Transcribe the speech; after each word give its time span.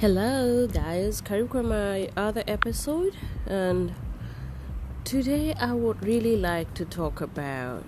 Hello, 0.00 0.66
guys. 0.66 1.20
Kwa 1.20 1.62
my 1.62 2.08
other 2.16 2.42
episode, 2.48 3.14
and 3.44 3.92
today 5.04 5.52
I 5.52 5.74
would 5.74 6.02
really 6.02 6.38
like 6.38 6.72
to 6.76 6.86
talk 6.86 7.20
about 7.20 7.84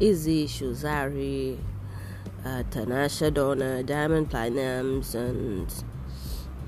easy 0.00 0.42
issues, 0.42 0.82
Zari, 0.82 1.58
uh, 2.44 2.64
Tanasha 2.72 3.32
Donna, 3.32 3.84
Diamond 3.84 4.30
Platinums, 4.30 5.14
and 5.14 5.72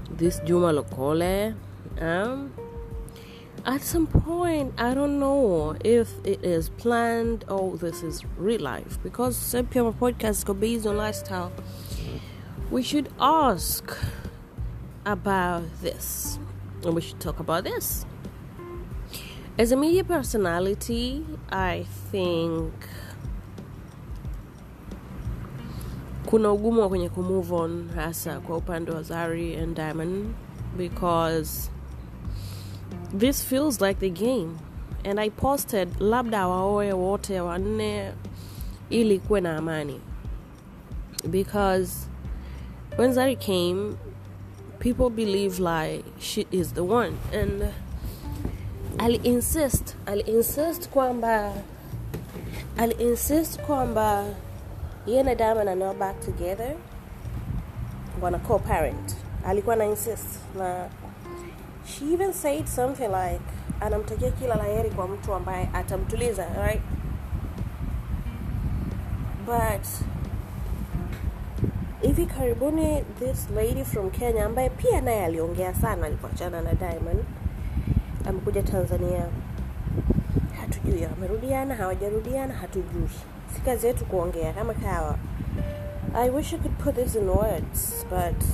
this 0.09 0.41
Juma 0.45 0.73
Lokole. 0.73 1.57
Um, 2.01 2.55
at 3.67 3.83
some 3.83 4.07
point, 4.07 4.73
I 4.79 4.95
don't 4.95 5.19
know 5.19 5.75
if 5.85 6.25
it 6.25 6.45
is 6.45 6.69
planned 6.69 7.45
or 7.49 7.77
this 7.77 8.05
is 8.05 8.25
real 8.37 8.61
life 8.61 9.03
because 9.03 9.37
Sepia 9.37 9.83
podcast 9.83 10.45
go 10.45 10.55
based 10.55 10.87
on 10.87 10.97
lifestyle 10.97 11.51
we 12.73 12.83
should 12.83 13.11
ask 13.21 13.95
about 15.05 15.63
this 15.83 16.39
and 16.85 16.95
we 16.95 17.01
should 17.01 17.21
talk 17.21 17.41
about 17.41 17.65
this. 17.65 18.07
As 19.59 19.71
a 19.73 19.77
media 19.77 20.05
personality, 20.05 21.25
I 21.51 21.85
think 22.11 22.73
kuna 26.27 26.53
ugumu 26.53 26.81
wa 26.81 26.89
kwenye 26.89 27.09
kumove 27.09 27.55
on 27.55 27.89
hasa 27.95 28.41
kwa 28.41 28.57
upande 28.57 28.91
wa 28.91 29.03
Zari 29.03 29.57
and 29.57 29.77
Diamond 29.77 30.35
because 30.77 31.71
this 33.19 33.43
feels 33.45 33.81
like 33.81 34.01
the 34.01 34.11
game 34.11 34.59
and 35.05 35.21
I 35.21 35.29
posted 35.31 35.89
labda 36.01 36.49
waoe 36.49 36.93
wote 36.93 37.41
wanne 37.41 38.13
ili 38.91 39.19
kuwe 39.19 39.41
na 39.41 39.57
amani 39.57 40.01
because 41.31 42.09
when 42.99 43.13
Zari 43.13 43.37
came, 43.37 43.97
people 44.83 45.11
believe 45.11 45.61
like 45.61 46.05
she 46.19 46.45
is 46.51 46.73
the 46.73 46.83
one, 46.83 47.17
and 47.33 47.73
Ali 48.99 49.21
insist, 49.23 49.95
Ali 50.09 50.25
insist 50.27 50.91
kwamba, 50.91 51.53
Ali 52.77 52.95
insist 52.99 53.61
kwamba 53.61 54.35
yeye 55.07 55.23
na 55.25 55.35
Diamond 55.35 55.69
are 55.83 55.95
back 55.95 56.21
together, 56.21 56.75
wana 58.21 58.39
co-parent. 58.39 59.17
Alikuwa 59.47 59.77
na 59.77 59.85
insist 59.85 60.41
na 60.59 60.89
she 61.87 62.13
even 62.13 62.33
said 62.33 62.67
something 62.69 63.09
like 63.09 63.41
anamtakia 63.81 64.31
kila 64.31 64.55
la 64.57 64.65
heri 64.65 64.91
kwa 64.91 65.09
mtu 65.09 65.35
ambaye 65.35 65.69
atamtuliza, 65.73 66.47
right? 66.57 66.83
But 69.47 69.87
hivi 72.03 72.27
karibuni 72.27 73.05
this 73.19 73.49
lady 73.57 73.85
from 73.85 74.11
kenya 74.11 74.45
ambaye 74.47 74.71
pia 74.71 75.01
naye 75.01 75.25
aliongea 75.25 75.75
sana 75.75 76.07
alipoachana 76.07 76.61
na 76.63 76.75
diamond 76.75 77.25
amekuja 78.29 78.63
tanzania. 78.63 79.27
Hatujui 80.61 81.05
wamerudiana 81.05 81.75
hawajarudiana 81.75 82.55
hatujui. 82.55 83.09
Si 83.55 83.61
kazi 83.61 83.87
yetu 83.87 84.05
kuongea 84.05 84.53
kama 84.53 84.75
kawa. 84.75 85.19
I 86.15 86.31
wish 86.31 86.53
i 86.53 86.59
could 86.59 86.77
put 86.79 86.95
this 86.95 87.15
in 87.15 87.29
words 87.29 88.07
but 88.11 88.45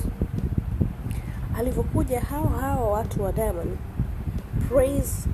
alivyokuja 1.57 2.21
hao 2.21 2.43
hao 2.47 2.91
watu 2.91 3.23
wa 3.23 3.31
diamond 3.31 3.77
praise 4.69 5.29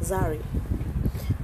zari. 0.00 0.40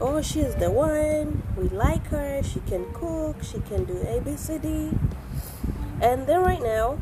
Oh 0.00 0.22
she 0.22 0.40
is 0.40 0.56
the 0.58 0.66
one. 0.66 1.26
We 1.56 1.62
like 1.64 2.08
her. 2.10 2.42
She 2.44 2.60
can 2.60 2.84
cook. 2.92 3.42
She 3.42 3.58
can 3.58 3.84
do 3.86 3.94
abcd 3.94 4.90
and 6.02 6.26
then 6.26 6.42
right 6.42 6.62
now 6.62 6.98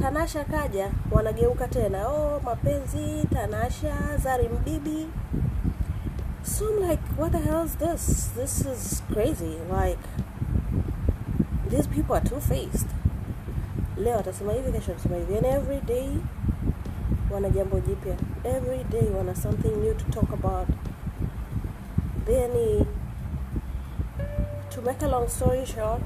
tanasha 0.00 0.44
kaja 0.44 0.90
wanageuka 1.10 1.68
tena. 1.68 2.08
Oh 2.08 2.40
mapenzi 2.44 3.26
tanasha 3.32 4.16
zari 4.16 4.48
mbibi. 4.48 5.08
So 6.42 6.68
i'm 6.68 6.88
like 6.88 7.02
what 7.16 7.32
the 7.32 7.38
hell 7.38 7.64
is 7.64 7.76
this? 7.76 8.30
This 8.36 8.66
is 8.66 9.02
crazy. 9.12 9.58
Like 9.70 9.98
these 11.68 11.86
people 11.86 12.16
are 12.16 12.24
two 12.24 12.40
faced 12.40 12.86
leo 13.96 14.18
atasema 14.18 14.52
hivi 14.52 14.72
kesho 14.72 14.92
atasema 14.92 15.16
hivi. 15.16 15.36
And 15.36 15.46
every 15.46 15.80
day 15.80 16.08
wana 17.30 17.50
jambo 17.50 17.80
jipya. 17.80 18.16
Every 18.44 18.84
day 18.84 19.10
wana 19.18 19.34
something 19.34 19.76
new 19.76 19.94
to 19.94 20.04
talk 20.04 20.32
about. 20.32 20.68
Then 22.24 22.86
to 24.70 24.82
make 24.82 25.02
a 25.02 25.08
long 25.08 25.28
story 25.28 25.64
short 25.66 26.02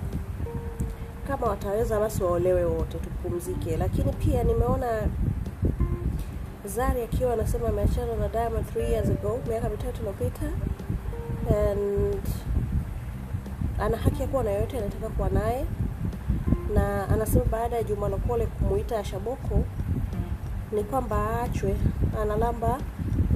kama 1.28 1.46
wataweza 1.46 2.00
basi 2.00 2.22
waolewe 2.22 2.64
wote 2.64 2.98
tupumzike. 2.98 3.76
Lakini 3.76 4.12
pia 4.12 4.42
nimeona 4.44 4.86
zari 6.64 7.02
akiwa 7.02 7.32
anasema 7.32 7.68
ameachana 7.68 8.16
na 8.16 8.28
diamond 8.28 8.66
three 8.72 8.92
years 8.92 9.08
ago 9.10 9.38
miaka 9.48 9.68
mitatu 9.68 9.96
iliyopita 9.98 10.46
and 11.60 12.16
ana 13.80 13.96
haki 13.96 14.22
ya 14.22 14.28
kuwa 14.28 14.44
na 14.44 14.50
yoyote 14.50 14.78
anataka 14.78 15.08
kuwa 15.08 15.28
naye. 15.28 15.66
Na 16.74 17.08
anasema 17.08 17.44
baada 17.44 17.76
ya 17.76 17.82
juma 17.82 18.08
lokole 18.08 18.46
kumuita 18.46 18.98
ashaboko 18.98 19.64
ni 20.72 20.84
kwamba 20.84 21.16
aachwe. 21.16 21.76
Analamba 22.22 22.78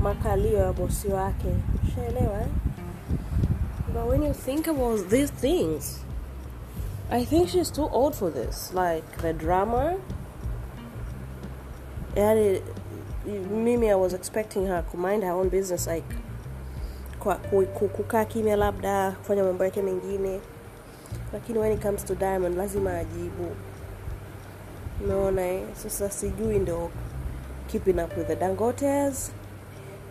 makalio 0.02 0.58
ya 0.58 0.72
bosi 0.72 1.08
wake. 1.08 1.48
Ushaelewa 1.88 2.40
eh? 2.40 2.46
but 3.94 4.08
when 4.08 4.22
you 4.22 4.32
think 4.34 4.66
about 4.68 5.08
these 5.08 5.32
things 5.32 6.00
I 7.10 7.24
think 7.24 7.48
she's 7.48 7.70
too 7.70 7.88
old 7.88 8.14
for 8.14 8.30
this. 8.30 8.72
Like 8.72 9.18
the 9.18 9.32
drama. 9.32 9.98
Yani, 12.16 12.62
mimi 13.24 13.90
I 13.90 13.94
was 13.94 14.14
expecting 14.14 14.66
her 14.66 14.84
to 14.90 14.96
mind 14.96 15.22
her 15.22 15.32
own 15.32 15.48
business 15.48 15.86
like 15.86 16.04
kukaa 17.24 18.24
kimya 18.24 18.56
labda 18.56 19.10
kufanya 19.12 19.44
mambo 19.44 19.64
yake 19.64 19.82
mengine 19.82 20.40
lakini 21.32 21.58
when 21.58 21.72
it 21.72 21.82
comes 21.82 22.04
to 22.04 22.14
diamond 22.14 22.56
lazima 22.56 22.98
ajibu 22.98 23.50
umeona 25.04 25.42
eh? 25.42 25.62
sasa 25.74 26.10
sijui 26.10 26.58
ndo 26.58 26.90
keeping 27.66 27.98
up 28.04 28.16
with 28.16 28.26
the 28.26 28.36
dangotes 28.36 29.32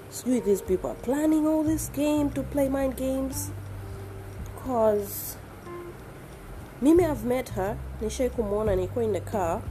sijui 0.10 0.42
these 0.42 0.64
people 0.64 0.88
are 0.88 1.00
planning 1.02 1.48
all 1.48 1.66
this 1.66 1.92
game 1.92 2.30
to 2.30 2.44
play 2.44 2.70
mind 2.70 2.96
games 2.96 3.52
cause 4.68 5.38
mimi 6.84 7.04
I've 7.04 7.26
met 7.28 7.54
her 7.56 7.76
nishai 8.02 8.30
kumwona 8.30 8.76
nilikuwa 8.76 9.06
in 9.06 9.14
the 9.14 9.20
car. 9.22 9.62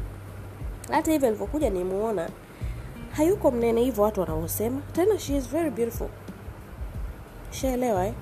Hata 0.90 1.12
hivyo 1.12 1.28
alivyokuja 1.28 1.70
nimuona 1.70 2.28
hayuko 3.16 3.50
mnene 3.50 3.80
hivyo 3.80 4.04
watu 4.04 4.20
wanaosema, 4.20 4.80
tena 4.92 5.18
she 5.18 5.36
is 5.36 5.48
very 5.48 5.70
beautiful. 5.70 6.08
Shaelewa 7.50 8.06
eh? 8.06 8.12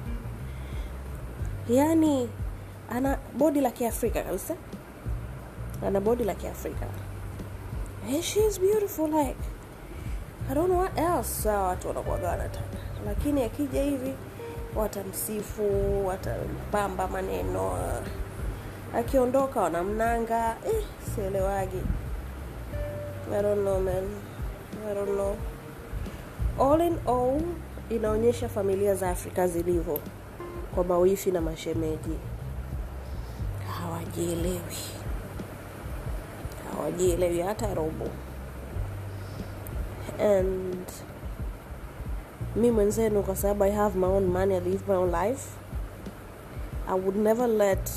yaani 1.69 2.28
ana 2.91 3.19
bodi 3.39 3.61
la 3.61 3.71
kiafrika 3.71 4.23
kabisa. 4.23 4.55
Ana 5.87 6.01
bodi 6.01 6.25
la 6.25 6.34
kiafrika. 6.34 6.87
She 8.22 8.41
is 8.47 8.59
beautiful 8.61 9.07
like 9.09 9.37
I 10.51 10.55
don't 10.55 10.69
know 10.69 10.78
what 10.81 10.99
else 10.99 11.49
watu 11.49 11.89
wanakuwaga 11.89 12.28
wanataka 12.28 12.78
lakini 13.07 13.43
akija 13.43 13.83
hivi 13.83 14.12
watamsifu 14.77 15.62
watampamba 16.07 17.09
maneno 17.09 17.78
akiondoka 18.97 19.61
wanamnanga. 19.61 20.56
Eh, 20.67 20.84
sielewagi. 21.15 21.83
All 26.61 26.81
in 26.81 26.99
all 27.06 27.41
inaonyesha 27.91 28.49
familia 28.49 28.95
za 28.95 29.11
afrika 29.11 29.49
zilivyo. 29.49 29.99
Kwa 30.75 30.84
mawifi 30.84 31.31
na 31.31 31.41
mashemeji. 31.41 32.19
Hawajielewi. 33.81 34.77
Hawajielewi 36.77 37.41
hata 37.41 37.75
robo. 37.75 38.09
And 40.21 40.87
mi 42.57 42.71
mwenzenu 42.71 43.22
kwa 43.22 43.37
sababu 43.37 43.65
i 43.65 43.71
have 43.72 43.98
my 43.98 44.07
own 44.07 44.25
money 44.27 44.57
i 44.57 44.60
live 44.60 44.84
my 44.89 44.95
own 44.95 45.10
life 45.10 45.48
i 46.89 46.92
would 47.01 47.16
never 47.16 47.47
let 47.48 47.91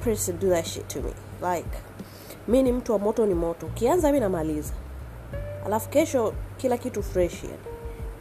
person 0.00 0.38
do 0.38 0.48
that 0.50 0.66
shit 0.66 0.88
to 0.88 1.00
me. 1.00 1.12
Like 1.54 1.68
mi 2.48 2.62
ni 2.62 2.72
mtu 2.72 2.92
wa 2.92 2.98
moto 2.98 3.26
ni 3.26 3.34
moto. 3.34 3.66
Ukianza 3.66 4.12
mi 4.12 4.20
namaliza. 4.20 4.72
Alafu 5.66 5.88
kesho 5.88 6.34
kila 6.56 6.78
kitu 6.78 7.02
fresh 7.02 7.44
yani. 7.44 7.56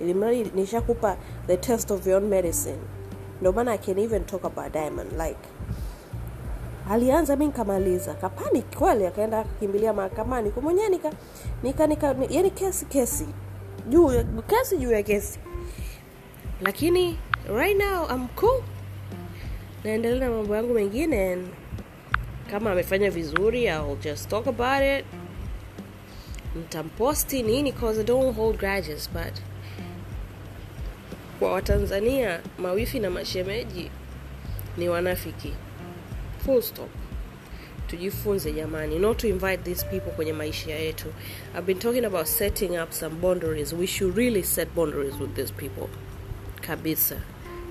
Ili 0.02 0.14
mradi 0.14 0.52
nishakupa 0.56 1.18
the 1.48 1.58
test 1.58 1.92
of 1.92 2.08
your 2.08 2.18
own 2.24 2.30
medicine. 2.30 2.78
Ndio 3.40 3.52
maana 3.52 3.74
i 3.74 3.78
can 3.78 4.00
even 4.00 4.26
talk 4.26 4.46
about 4.46 4.74
diamond. 4.74 5.12
Like 5.12 5.40
alianza 6.90 7.36
mi 7.36 7.46
nikamaliza. 7.46 8.14
Kapani 8.14 8.62
kweli 8.62 9.06
akaenda 9.08 9.40
akakimbilia 9.40 9.94
mahakamani. 9.94 10.52
Kumwenyewe 10.52 10.90
nika, 10.90 11.12
nika, 11.64 11.88
nika 11.88 12.16
yani 12.30 12.52
kesi 12.52 12.86
kesi. 12.86 13.26
Juu 13.90 14.12
kesi 14.48 14.78
juu 14.78 14.92
ya 14.92 15.04
kesi. 15.04 15.40
Lakini 16.62 17.18
right 17.56 17.78
now 17.78 18.08
I'm 18.16 18.28
cool. 18.36 18.62
Naendelea 19.84 20.30
na 20.30 20.36
mambo 20.36 20.56
yangu 20.56 20.74
mengine 20.74 21.34
and 21.34 21.48
kama 22.52 22.72
amefanya 22.72 23.12
vizuri 23.12 23.64
I'll 23.64 23.98
just 24.04 24.30
talk 24.30 24.48
about 24.48 24.82
it. 24.84 25.06
Ntamposti 26.56 27.44
nini? 27.44 27.72
Cause 27.72 28.00
I 28.02 28.04
don't 28.04 28.36
hold 28.36 28.58
grudges 28.58 29.10
but 29.14 29.34
kwa 31.40 31.52
watanzania 31.52 32.40
mawifi 32.58 33.00
na 33.00 33.10
mashemeji 33.10 33.92
ni 34.78 34.90
wanafiki. 34.90 35.54
Full 36.46 36.62
stop. 36.62 36.90
Tujifunze 37.88 38.52
jamani 38.52 39.00
not 39.00 39.18
to 39.18 39.28
invite 39.28 39.58
these 39.64 39.86
people 39.86 40.12
kwenye 40.12 40.34
maisha 40.34 40.72
yetu. 40.76 41.08
I've 41.56 41.66
been 41.66 41.80
talking 41.80 42.06
about 42.06 42.26
setting 42.26 42.80
up 42.80 42.92
some 42.92 43.16
boundaries. 43.16 43.74
We 43.74 43.88
should 43.88 44.18
really 44.18 44.44
set 44.44 44.76
boundaries 44.76 45.14
with 45.20 45.36
these 45.36 45.54
people. 45.54 45.90
Kabisa. 46.62 47.16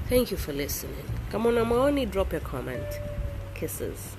Thank 0.09 0.31
you 0.31 0.37
for 0.39 0.55
listening. 0.55 1.05
Kama 1.33 1.49
una 1.49 1.65
maoni 1.65 2.07
drop 2.07 2.33
your 2.33 2.43
comment. 2.43 3.01
Kisses 3.55 4.17